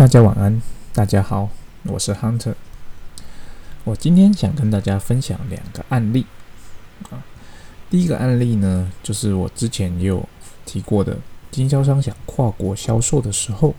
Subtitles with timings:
[0.00, 0.62] 大家晚安，
[0.94, 1.50] 大家好，
[1.82, 2.54] 我是 Hunter。
[3.84, 6.24] 我今天想跟大家分享两个案例
[7.10, 7.22] 啊。
[7.90, 10.26] 第一个案例呢，就是我之前也有
[10.64, 11.18] 提过的，
[11.50, 13.74] 经销商想跨国销售的时候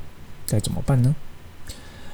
[0.48, 1.16] 该怎么办呢？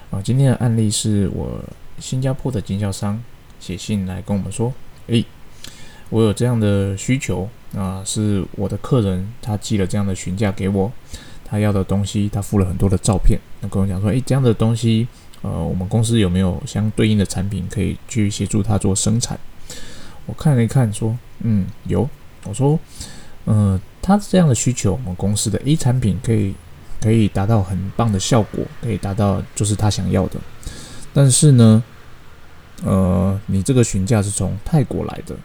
[0.09, 1.61] 啊，今天的案例是我
[1.99, 3.21] 新加坡的经销商
[3.59, 4.73] 写信来跟我们说，
[5.07, 5.25] 诶，
[6.09, 10.93] 我有这样的需求啊，是我的客人他寄了这样的询价给我。
[11.49, 15.07] 他要的东西，他附了很多的照片，那跟我讲说，诶，这样的东西，
[15.41, 19.39] 呃，我们公司有没有相对应的产品可以去协助他做生产？
[20.25, 22.07] 我看了一看，说，嗯，有。
[22.43, 22.79] 我说，
[23.45, 26.53] 嗯，他这样的需求，我们公司的 A 产品可以
[27.01, 30.39] 可以达到很棒的效果，可以达到就是他想要的。
[31.13, 31.83] 但是呢，
[32.83, 35.35] 呃，你这个询价是从泰国来的，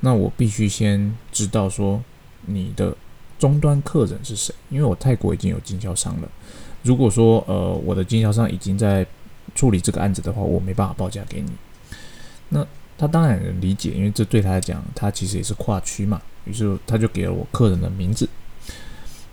[0.00, 2.02] 那我必须先知道说
[2.46, 2.96] 你的。
[3.40, 4.54] 终端客人是谁？
[4.68, 6.28] 因为我泰国已经有经销商了。
[6.82, 9.06] 如果说呃我的经销商已经在
[9.54, 11.50] 处理这个案子的话，我没办法报价给你。
[12.50, 16.20] 那他当然能理解，因为这对他来讲，他其实也是跨区嘛。
[16.44, 18.28] 于是他就给了我客人的名字。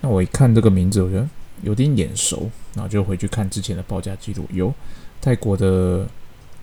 [0.01, 1.27] 那我一看这个名字，我觉得
[1.63, 4.73] 有点眼熟，然后就回去看之前的报价记录，有
[5.21, 6.07] 泰国的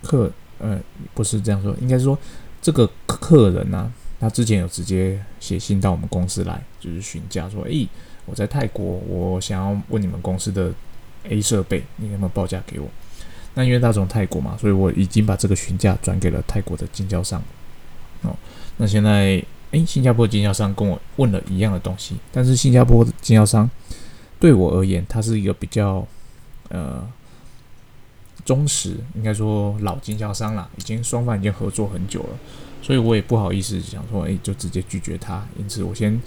[0.02, 0.78] 客，呃，
[1.14, 2.18] 不是这样说，应该是说
[2.60, 3.92] 这个客人呢。
[4.20, 7.86] 他之前有直接写信到我们公司来，就是询价说：“诶，
[8.26, 10.72] 我在泰国，我想要问你们公司的
[11.28, 12.88] A 设备，你有没有报价给我？”
[13.56, 17.40] 那因为他从泰国嘛，所以我已经把这个询价转给了泰国的经销商。
[18.22, 18.34] 哦，
[18.78, 23.70] 那现在诶，新加坡经销商跟我问了一样的东西，但是新加坡经销商
[24.40, 26.04] 对我而言，他是一个比较
[26.70, 27.06] 呃
[28.44, 32.30] 忠实，应该说老经销商啦，已经双方已经合作很久了。
[32.82, 35.46] 所以我也不好意思想说，哎，就直接拒绝他。
[35.56, 36.20] 因此，我先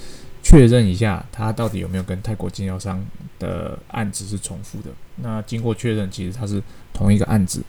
[0.48, 3.06] 确认一下他到底有没有跟泰国经销商
[3.38, 4.90] 的案子是重复的。
[5.18, 7.62] 那经过确认，其实他是同一个案子。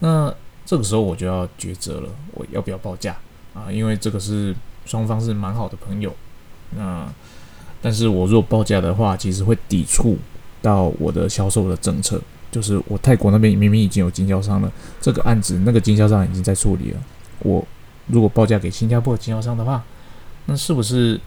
[0.00, 0.30] 那
[0.66, 3.16] 这个时候我就要抉择了，我要不要报价
[3.54, 3.72] 啊？
[3.72, 6.14] 因为这个是双方是蛮好的朋友。
[6.76, 7.10] 那
[7.80, 10.18] 但是我如果报价的话，其实会抵触
[10.60, 12.20] 到我的销售的政策。
[12.52, 17.00] 就是我泰国那边明明已经有经销商了，这个案子那个经销商已经在处理了，
[17.38, 17.66] 我。
[18.06, 19.82] 如果报价给新加坡经销商的话，
[20.44, 21.18] 那是不是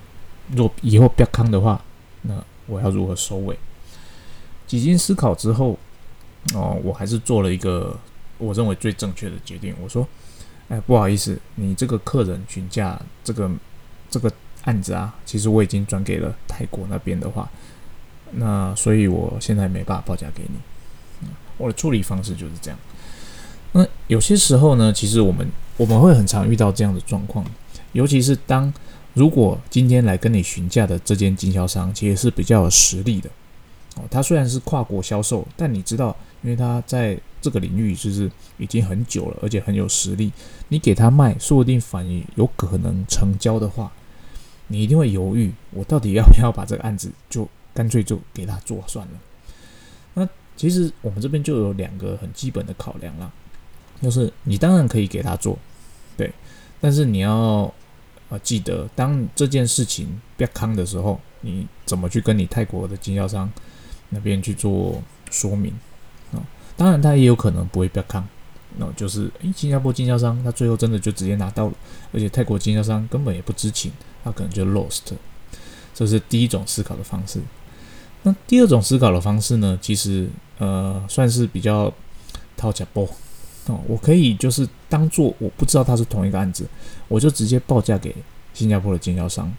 [0.56, 1.84] 若以后不要康的话，
[2.22, 2.34] 那
[2.66, 3.58] 我要如何收尾？
[4.66, 5.78] 几经思考之后，
[6.54, 7.98] 哦，我还是做了一个
[8.38, 9.74] 我认为最正确的决定。
[9.82, 10.08] 我说
[10.70, 13.50] ：“哎，不好意思，你这个客人询价这个
[14.10, 14.32] 这个
[14.64, 17.50] 案子啊，其实我已经转给了泰国那边的话，
[18.32, 21.30] 那所以我现在没办法报价给你。
[21.58, 22.80] 我的处理方式就是这样。
[23.72, 25.48] 那有些时候呢，其实我们。
[25.78, 27.46] 我们会很常遇到这样的状况，
[27.92, 28.74] 尤其是当
[29.18, 33.28] 如果今天来跟你询价的这间经销商其实是比较有实力的
[33.96, 38.30] 哦，他虽然是跨国销售，但你知道，因为他在这个领域就是
[38.60, 40.32] 已经很久了，而且很有实力，
[40.68, 43.92] 你给他卖，说不定反而有可能成交的话，
[44.68, 49.14] 你一定会犹豫，我到底要不要把这个案子就干脆就给他做算了。
[50.14, 53.32] 那其实我们这边就有两个很基本的考量啦。
[54.00, 55.58] 就是你当然可以给他做，
[56.16, 56.32] 对，
[56.80, 57.74] 但是你要
[58.30, 63.50] 啊记得，当这件事情变康的时候，你怎么去跟你泰国的经销商
[64.10, 65.02] 那边去做
[65.32, 65.74] 说明
[66.34, 66.44] 啊？
[66.76, 68.28] 当然他也有可能不会变康，
[68.78, 71.74] 那就是诶，新加坡经销商他最后真的就直接拿到了，
[72.14, 73.92] 而且泰国经销商根本也不知情，
[74.24, 75.14] 他可能就 lost。
[75.94, 77.42] 这是第一种思考的方式。
[78.24, 79.80] 那第二种思考的方式呢？
[79.82, 80.28] 其实
[80.58, 81.94] 呃算是比较
[82.56, 83.08] 掏假波。
[83.68, 86.68] 哦，我可以就是当做我不知道他是同一个案子，
[87.08, 88.16] 我就直接报价给
[88.54, 89.52] 新加坡的经销商，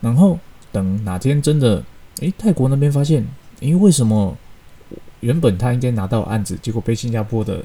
[0.00, 0.38] 然后
[0.72, 1.82] 等哪天真的，
[2.20, 3.26] 诶，泰国那边发现，
[3.60, 4.36] 诶，为什么
[5.20, 7.62] 原本他应该拿到案子，结果被新加坡的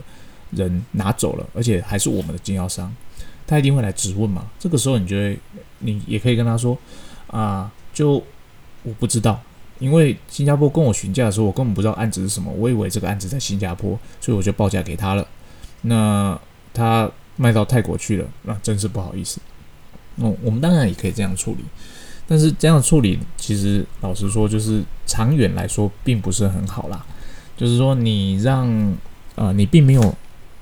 [0.52, 2.94] 人拿走了，而且还是我们的经销商，
[3.48, 4.50] 他一定会来质问嘛。
[4.60, 5.40] 这个时候，你就会，
[5.80, 6.78] 你也可以跟他说，
[7.28, 8.24] 啊，就
[8.84, 9.42] 我不知道。
[9.78, 15.28] 因为新加坡跟我询价的时候，我根本不知道案子是什么，我以为这个案子在新加坡，所以我就报价给他了。
[15.86, 16.40] 那
[16.74, 19.40] 他卖到泰国去了，那真是不好意思。
[20.18, 21.66] 哦，我们当然也可以这样处理，
[22.28, 27.06] 但是这样处理其实老实说，就是长远来说并不是很好啦。
[27.58, 28.96] 就是说，你让
[29.36, 30.16] 呃，你并没有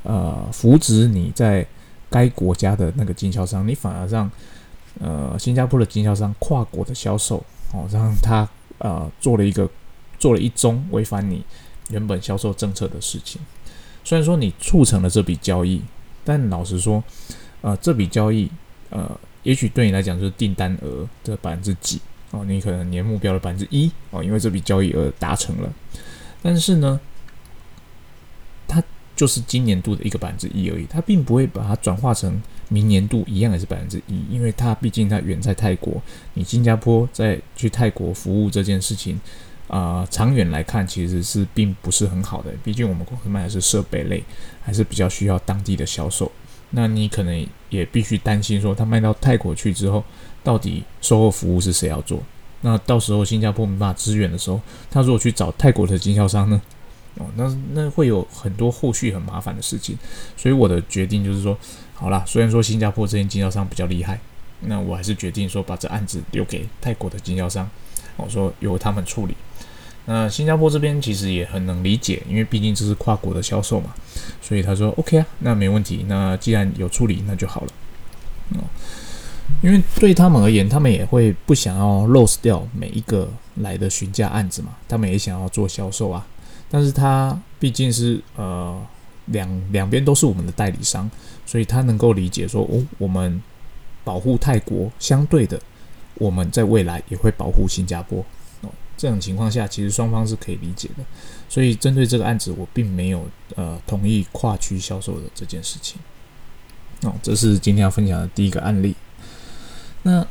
[0.04, 1.66] 呃扶植你在
[2.10, 4.30] 该国家的那个经销商，你反而让
[5.00, 8.48] 呃新加坡的经销商跨国的销售哦，让他
[8.80, 9.70] 呃做了一个
[10.20, 11.44] 做了一宗违反你
[11.90, 13.40] 原本销售政策的事情。
[14.04, 15.82] 虽然说你促成了这笔交易，
[16.24, 17.04] 但老实说，
[17.62, 18.50] 呃，这笔交易，
[18.90, 19.10] 呃，
[19.44, 22.00] 也许对你来讲就是订单额的百分之几
[22.32, 25.72] 哦，你可能年目标的百分之一哦，因为这笔交易额达成了。
[26.42, 27.00] 但是呢，
[28.68, 28.84] 它
[29.16, 36.02] 就是今年度的一个百分之一而已，它并不会把它转化成明年度一样也是百分之一，因为它毕竟它远在泰国，
[36.34, 39.20] 你新加坡在去泰国服务这件事情，
[39.68, 44.24] 啊，长远来看其实是并不是很好的，毕竟我们公司卖的是设备类，
[44.62, 46.32] 还是比较需要当地的销售，
[46.72, 50.04] 那你可能也必须担心说，他卖到泰国去之后，
[50.44, 52.22] 到底售后服务是谁要做？
[52.62, 54.62] 那到时候新加坡没办法支援的时候，
[54.92, 56.62] 他如果去找泰国的经销商呢？
[57.16, 59.98] 哦，那那会有很多后续很麻烦的事情，
[60.36, 61.58] 所以我的决定就是说，
[61.94, 64.20] 好啦，虽然说新加坡这间经销商比较厉害，
[64.62, 67.70] 那我还是决定说把这案子留给泰国的经销商，
[68.18, 69.36] 我说由他们处理。
[70.06, 73.94] 那新加坡这边其实也很能理解，因为毕竟这是跨国的销售嘛，
[74.42, 77.68] 所以他说 OK 啊，那没问题，那既然有处理，那就好了。
[78.56, 78.60] 哦，
[79.62, 86.28] 因为对他们而言，他们也会不想要 lose 掉每一个来的询价案子嘛，他们也想要做销售啊。
[86.70, 88.78] 但是他毕竟是呃
[89.28, 91.10] 两两边都是我们的代理商，
[91.46, 93.42] 所以他能够理解说哦，我们
[94.04, 95.58] 保护泰国，相对的
[96.16, 98.26] 我们在未来也会保护新加坡。
[98.98, 101.04] 这种情况下，其实双方是可以理解的。
[101.50, 103.26] 所以针对这个案子，我并没有
[103.56, 106.00] 呃同意跨区销售的这件事情。
[107.04, 108.96] 哦，这是今天要分享的第一个案例。
[110.04, 110.26] 那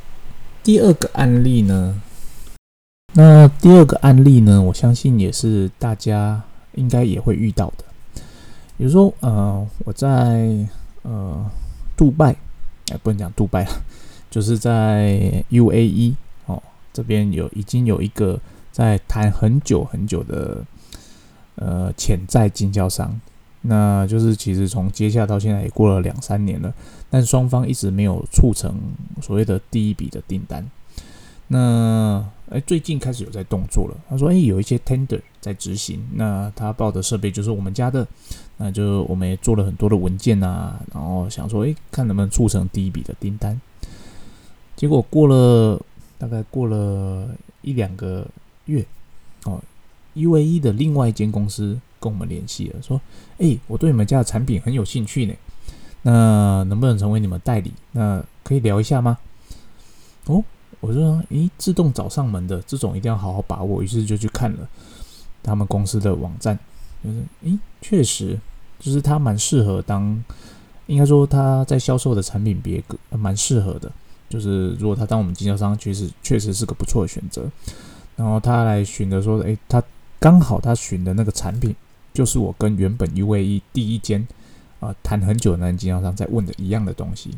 [0.63, 2.01] 第二个案例呢？
[3.13, 6.41] 那第二个案例呢，我相信也是大家
[6.73, 7.85] 应该也会遇到的。
[8.75, 10.67] 比如说，呃，我在
[11.03, 11.51] 呃，
[11.95, 12.35] 杜拜，
[12.91, 13.71] 哎，不能讲杜拜了，
[14.31, 16.15] 就是在 UAE
[16.47, 16.61] 哦，
[16.91, 18.39] 这边有已经有一个
[18.73, 20.65] 在谈很久很久的
[21.55, 23.21] 呃潜在经销商，
[23.61, 26.73] 那就是其实从接下到现在也过了两三年了，
[27.09, 28.75] 但双方一直没有促成
[29.21, 30.69] 所谓的第一笔的订单。
[31.47, 33.95] 那哎，最近开始有在动作了。
[34.09, 36.03] 他说：“哎，有一些 tender 在执行。
[36.15, 38.07] 那他报的设备就是我们家的，
[38.57, 43.59] 那就我们也做了很多的文件啊，然后想说，哎，看能不能促成第一笔的订单。
[44.75, 45.79] 结果过了
[46.17, 47.27] 大概过了
[47.61, 48.25] 一两个
[48.65, 48.85] 月，
[49.45, 49.61] 哦
[50.15, 52.99] ，UAE 的另外一间公司跟我们联系了，说：
[53.37, 55.33] 哎，我对你们家的产品很有兴趣呢，
[56.03, 57.73] 那能不能成为你们代理？
[57.91, 59.17] 那可以聊一下吗？
[60.25, 60.43] 哦。”
[60.79, 64.67] 我说：“诶，自动找上门的这种一定要好好把握。”于是就去看了
[65.41, 66.59] 他们公司的网站，
[67.01, 68.37] 就是诶，确实
[68.81, 70.21] 就是他蛮适合当，
[70.87, 73.89] 应该说他在销售的产品别个蛮适合的。
[74.27, 77.49] 就是如果他当我们经销商，确实确实是个不错的选择。
[78.15, 79.81] 然后他来选的说：“诶，他
[80.19, 81.75] 刚好他选的那个产品，
[82.13, 84.27] 就是我跟原本 UAE 第一间
[84.79, 87.37] 啊谈很久的那经销商在问的一样的东西。”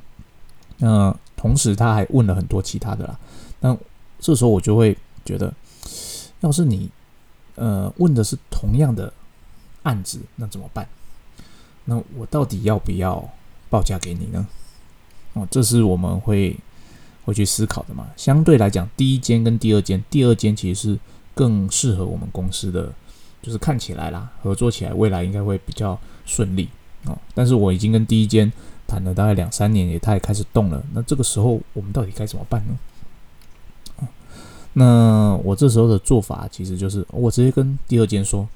[0.78, 3.18] 那同时他还问了很多其他的啦，
[3.62, 3.78] 那
[4.20, 5.54] 这时候我就会觉得，
[6.42, 6.90] 要是你
[7.56, 9.14] 呃问的是同样的
[9.84, 10.86] 案子，那怎么办？
[11.86, 13.24] 那我到底要不要
[13.70, 14.46] 报价给你呢？
[15.34, 16.58] 哦，这是我们会
[17.26, 18.08] 会去思考的嘛。
[18.16, 21.00] 相对来讲，第一间跟第二间，第二间其实是
[21.34, 22.94] 更适合我们公司的，
[23.42, 26.70] 就是看起来啦，合作起来未来应该会比较顺利
[27.06, 27.18] 哦。
[27.34, 28.50] 但是我已经跟第一间。
[28.88, 30.80] 谈了大概两三年，也他也开始动了。
[30.94, 34.08] 那这个时候我们到底该怎么办呢？
[34.74, 38.48] 那我这时候的做法其实就是，我直接跟第二间说，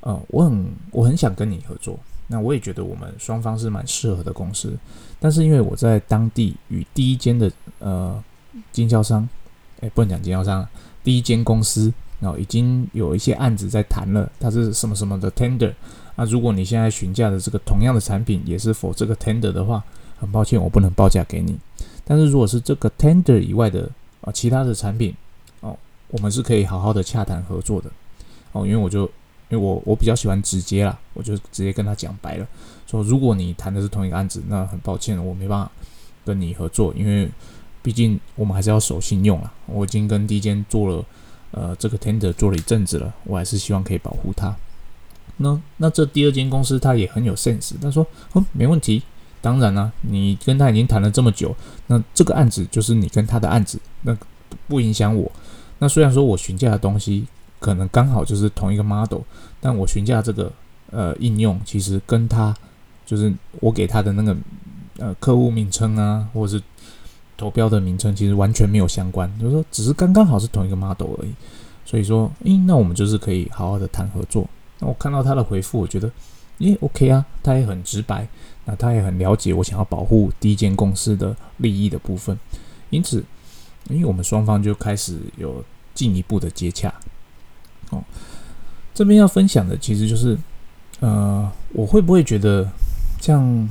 [0.00, 1.96] 呃，我很我很想跟你合作。
[2.32, 4.78] 那我也觉得我们双方是蛮适合的公司。
[5.18, 8.22] 但是因为我在当地与第一间的呃
[8.70, 9.28] 经销商，
[9.80, 10.66] 哎，不能讲经销商，
[11.02, 15.74] 第一间公司，然后已经有一些案子在谈了，它是什么什么的 tender。
[16.14, 19.82] 那如果你现在询价的这个同样的产品也是否这个 tender 的话，
[20.18, 21.58] 很抱歉我不能报价给你。
[22.04, 23.88] 但是如果是这个 tender 以外的
[24.20, 25.14] 啊其他的产品
[25.60, 25.76] 哦，
[26.08, 27.90] 我们是可以好好的洽谈合作的
[28.52, 28.66] 哦。
[28.66, 29.10] 因为我就
[29.50, 32.46] 因为我我比较喜欢直接啦，我就直接跟他讲白了，
[32.86, 35.70] 说如果你谈的是同一个案子，那很抱歉我没办法
[36.24, 37.28] 跟你合作，因为
[37.82, 39.52] 毕竟我们还是要守信用啊。
[39.66, 41.04] 我已经跟第一间做了
[41.50, 44.54] 呃这个 tender 做了一阵子了，我还是希望可以保护他。
[45.38, 49.02] 那那这第二间公司他也很有 sense，他说哦没问题，
[49.40, 51.56] 当然啦，你跟他已经谈了这么久，
[51.88, 54.16] 那这个案子就是你跟他的案子，那
[54.68, 55.32] 不影响我。
[55.78, 57.26] 那虽然说我询价的东西
[57.60, 59.20] 可能刚好就是同一个 model，
[59.60, 60.52] 但我询价这个
[60.90, 62.52] 呃应用其实跟他
[63.06, 64.36] 就是我给他的那个
[64.98, 66.64] 呃客户名称啊，或者是
[67.36, 71.32] 投标的名称，其实完全没有相关，就是说只是刚刚好是同一个 model 而已。
[71.86, 74.48] 所以说，诶，那我们就是可以好好的谈合作。
[74.78, 76.08] 那我看到他的回复，我觉得，
[76.58, 78.28] 诶 o k 啊，他也很直白，
[78.64, 82.38] 那他也很了解我想要保护第一间公司的利益的部分，
[82.90, 83.24] 因此，
[83.88, 86.94] 因为我们双方就开始有进一步的接洽。
[87.90, 88.02] 哦，
[88.94, 90.36] 这边要分享的其实就是，
[91.00, 92.68] 呃，我会不会觉得
[93.20, 93.68] 像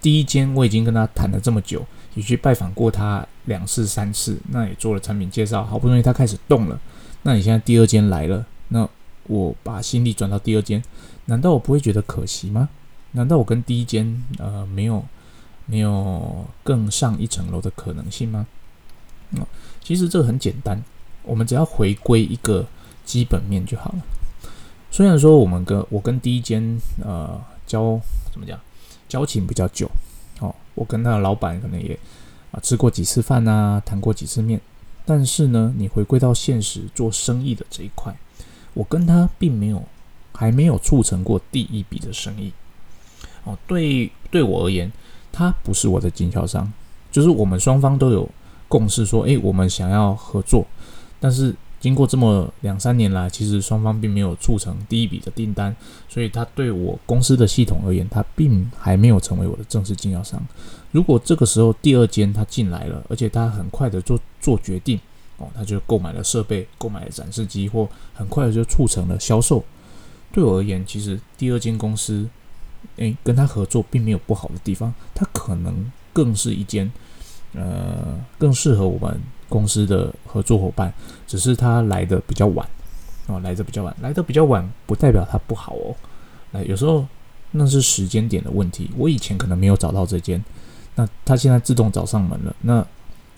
[0.00, 6.80] 第一间我已经跟他谈了这么久，也去拜访过他两次三次，那也做了产品介绍，好不容易他开始动了，
[7.22, 8.88] 那你现在第二间来了，那
[9.28, 10.82] 我把心力转到第二间，
[11.26, 12.68] 难道我不会觉得可惜吗？
[13.12, 15.04] 难道我跟第一间呃没有
[15.66, 18.46] 没有更上一层楼的可能性吗？
[19.38, 19.46] 哦，
[19.82, 20.82] 其实这个很简单，
[21.22, 22.66] 我们只要回归一个
[23.04, 23.98] 基本面就好了。
[24.90, 27.98] 虽然说我们跟我跟第一间呃交
[28.30, 28.58] 怎么讲
[29.08, 29.90] 交情比较久，
[30.40, 31.98] 哦，我跟他的老板可能也
[32.50, 34.60] 啊吃过几次饭啊，谈过几次面，
[35.04, 38.14] 但是呢，你回归到现实做生意的这一块，
[38.74, 39.82] 我跟他并没有
[40.32, 42.52] 还没有促成过第一笔的生意。
[43.44, 44.92] 哦，对，对我而言，
[45.32, 46.70] 他不是我的经销商，
[47.10, 48.28] 就是我们双方都有
[48.68, 50.64] 共识，说，诶，我们想要合作，
[51.18, 55.74] 但是经过这么两三年来，其实双方并没有促成第一笔的订单，
[56.08, 60.40] 所以他对我公司的系统而言，他并还没有成为我的正式经销商。
[60.92, 64.98] 如果这个时候第二间他进来了，而且他很快的做做决定，
[65.38, 69.64] 哦，他就购买了设备，购买了展示机，或很快的就促成了销售。
[70.32, 72.28] 对我而言，其实第二间公司。
[72.96, 76.90] 诶，跟他合作并没有不好的地方，他可能更是一间，
[77.54, 79.20] 呃，更适合我们
[79.52, 80.90] 公司的合作伙伴，
[81.26, 82.66] 只是他来的比较晚，
[83.26, 85.94] 哦，来的比较晚，来的比较晚不代表他不好哦，
[86.52, 87.06] 哎，有时候
[87.50, 90.42] 那是时间点的问题，我以前可能没有找到这间，
[90.94, 92.86] 那他现在自动找上门了，那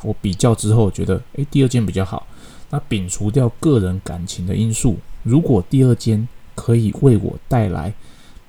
[0.03, 2.25] 我比较之后觉得，诶，第二间比较好，
[2.71, 7.93] 那摒除掉个人感情的因素，如果第二间可以为我带来。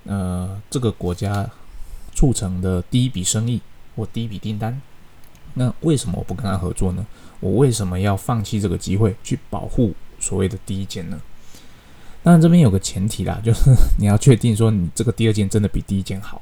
[0.07, 1.49] 呃，这个国家
[2.13, 3.59] 促成的第一笔生意
[3.95, 4.79] 或第一笔订单，
[5.55, 7.05] 那为什么我不跟他合作呢？
[7.39, 11.19] 我为什么要放弃这个机会去保护所谓的第一件呢？
[12.23, 16.41] 当然，这边有个前提啦， 就是你要确定说你这个第二件真的比第一件好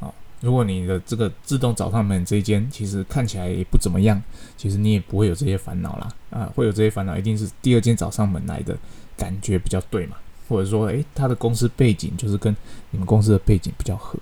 [0.00, 0.12] 啊。
[0.40, 4.22] 如果你的这个自动找上门这一间其实看起来也不怎么样，
[4.56, 6.08] 其实你也不会有这些烦恼啦。
[6.30, 8.76] 啊，会有这些烦恼一定是第二间找上门来的
[9.16, 10.16] 感觉比较对嘛。
[10.48, 12.56] 或者说，诶，他的公司背景就是跟
[12.90, 14.18] 你们公司的背景比较合，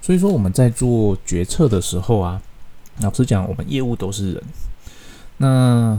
[0.00, 2.40] 所以说我们在做决策的时候啊，
[3.00, 4.42] 老实讲，我们业务都是人。
[5.38, 5.98] 那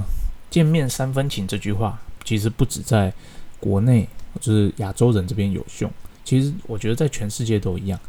[0.49, 3.13] 见面三分情这句话，其实不止在
[3.59, 4.07] 国内，
[4.39, 5.91] 就是亚洲人这边有用。
[6.23, 7.99] 其实我觉得在全世界都一样，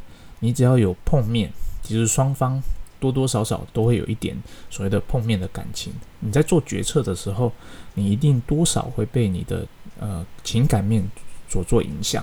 [0.41, 1.51] 你只要有碰面，
[1.83, 2.63] 其实双方
[3.01, 4.37] 多多少少都会有一点
[4.71, 5.93] 所谓的碰面的感情。
[6.21, 7.53] 你在做决策的时候，
[7.95, 9.67] 你一定多少会被你的。
[9.99, 11.03] 呃，情感面
[11.49, 12.23] 所做影响，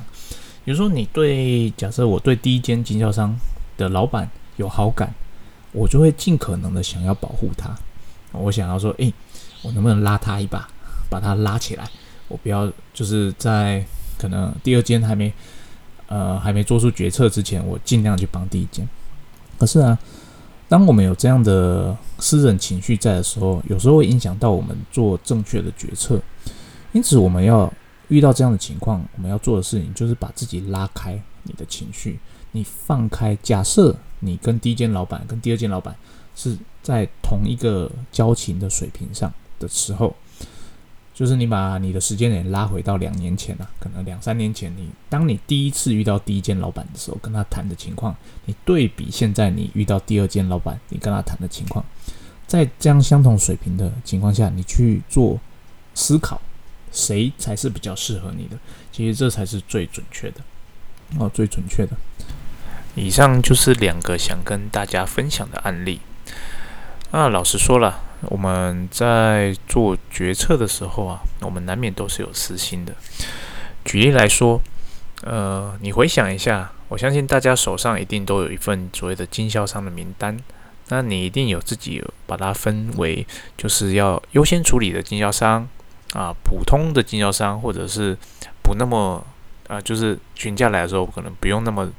[0.64, 3.36] 比如说你对假设我对第一间经销商
[3.78, 5.12] 的老板有好感，
[5.74, 7.76] 我就会尽可能的想要保护他。
[8.32, 9.14] 我想要说，诶，
[9.62, 10.68] 我能不能拉他一把，
[11.10, 11.88] 把他拉起来？
[12.28, 13.86] 我不要就是在
[14.18, 15.32] 可能第二间还没
[16.08, 18.88] 呃还没做出决策之前，我尽量去帮第一间。
[19.60, 19.98] 可是啊，
[20.68, 26.20] 当我们有这样的私人情绪在的时候，有时候会影响到我们做正确的决策。
[26.92, 27.72] 因此，我们要
[28.08, 32.20] 遇到这样的情况，我们要做的事情就是把自己拉开你的情绪，
[32.52, 33.38] 你放开。
[33.44, 35.96] 假设你跟第一间老板跟第二间老板
[36.36, 40.16] 是在同一个交情的水平上的时候，
[41.14, 48.16] 就是你把你的时间点拉回到两年前啊，可能两三年前，你当你第一次遇到第一间老板的时候，跟他谈的情况，
[48.46, 51.86] 你对比现在你遇到第二间老板，你跟他谈的情况，
[52.48, 55.40] 在这样相同水平的情况下，你去做
[55.94, 56.42] 思考。
[56.96, 58.56] 谁才是比较适合你的？
[58.92, 60.42] 其实这才是最准确的
[61.18, 61.98] 哦，最准确的。
[62.96, 66.00] 以上就是两个想跟大家分享的案例。
[67.12, 72.94] 那老实说了，我们在做决策的时候啊，我们难免都是有私心的。
[73.86, 74.62] 举例来说，
[75.22, 80.38] 呃，你回想一下，我相信大家手上一定都有一份所谓的经销商的名单，
[80.90, 83.26] 那你一定有自己把它分为
[83.58, 85.68] 就是要优先处理的经销商。
[86.14, 88.16] 啊，普通的经销商，或者是
[88.62, 89.26] 不那么
[89.68, 91.90] 啊，就是询价来的时候，可能不用那么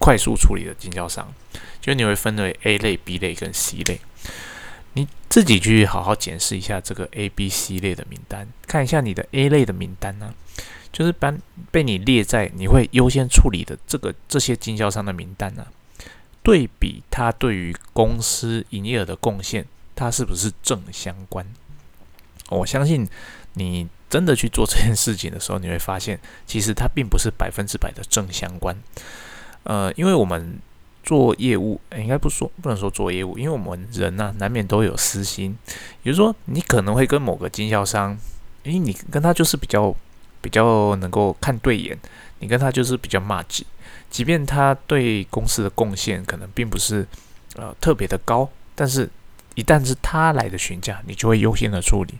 [0.00, 1.32] 快速处理的经销商，
[1.80, 4.00] 就你会分为 A 类、B 类跟 C 类。
[4.94, 10.34] 你自己去好好检视一下这个 A、B、C 类的名单，看一下你的 A 类的名单呢，
[10.92, 11.32] 就是把
[11.70, 15.66] 被你列在你会优先处理的这个这些经销商的名单呢，
[16.42, 21.46] 对比它对于公司营业额的贡献，它是不是正相关？
[22.48, 23.08] 我相信。
[23.54, 28.76] 你真的去做这件事情的时候，你会发现，其实它并不是百分之百的正相关。
[29.64, 30.58] 呃，因为我们
[31.02, 35.56] 做业务，应该不说不能说做业务，因为我们人呢，难免都有私心。
[36.02, 38.16] 比如说，你可能会跟某个经销商，
[38.62, 39.94] 因为你跟他就是比较
[40.40, 41.98] 比较能够看对眼，
[42.38, 43.66] 你跟他就是比较骂级，
[44.10, 47.06] 即便他对公司的贡献可能并不是
[47.56, 49.08] 呃特别的高，但是
[49.54, 52.14] 一旦是他来的询价，你就会优先的处理。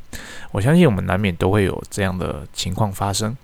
[0.50, 3.36] 我相信我们难免都会有这样的情况发生。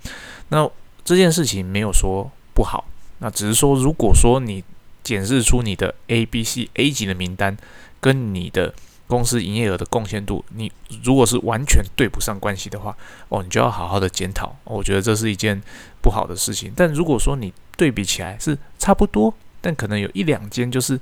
[0.49, 0.69] 那
[1.05, 2.85] 这件事情没有说不好，
[3.19, 4.63] 那只是说如果说你
[5.03, 7.57] 检视出你的 A、B、C、A 级的名单
[8.01, 8.75] 跟你的
[9.07, 10.71] 公司营业额的贡献度，你
[11.05, 12.97] 如果是完全对不上关系的话，
[13.29, 14.57] 哦，你就要好好的检讨。
[14.65, 15.63] 我觉得这是一件
[16.03, 16.73] 不好的事情。
[16.75, 20.99] 但如果说你对比起来是差不多，但可能有一两间就是，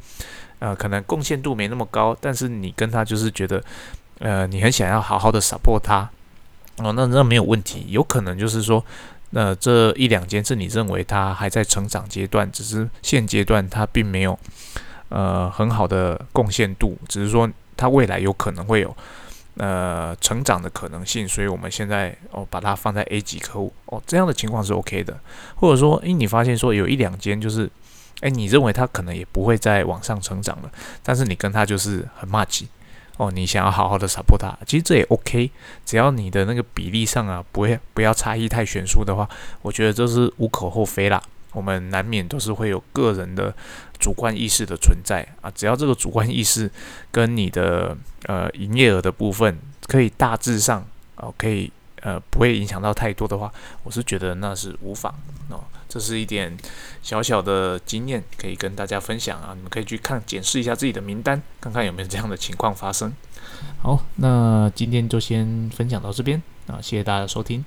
[0.59, 3.65] 呃，可能贡献度没那么高，但是你跟他就是觉得，
[4.19, 6.11] 呃，你很想要好好的 support 他，
[6.77, 7.87] 哦，那那没有问题。
[7.89, 8.85] 有可能就是说，
[9.35, 14.39] 那这一两间是你认为它还在成长阶段，只是现阶段它并没有，
[15.11, 17.51] 呃，很好的贡献度，只是说。
[17.77, 18.97] 它未来有可能会有
[19.57, 25.19] 呃成长的可能性，所以我们现在哦把它放在 A 级客户哦这样的情况是 OK 的，
[25.57, 27.69] 或者说诶，你发现说有一两间就是
[28.21, 30.71] 诶，你认为它可能也不会再往上成长了，
[31.03, 32.69] 但是你跟他就是很骂级
[33.17, 35.51] 哦，你想要好好的 support 它，其实这也 OK，
[35.87, 39.29] 只要你的那个比例上啊不会不要差异太悬殊的话，
[39.63, 41.23] 我觉得这是无可厚非啦。
[41.53, 43.55] 我们难免都是会有个人的
[44.01, 46.69] 主观意识的存在啊，只要这个主观意识
[47.13, 49.57] 跟你的呃营业额的部分
[49.87, 53.53] 可以大致上哦，可以呃不会影响到太多的话，
[53.85, 55.15] 我是觉得那是无妨
[55.49, 55.63] 哦。
[55.95, 56.57] 这是一点
[57.05, 63.13] 小小的经验可以跟大家分享啊，你们可以去看检视一下自己的名单，看看有没有这样的情况发生。
[63.81, 67.65] 好，那今天就先分享到这边啊，谢谢大家收听。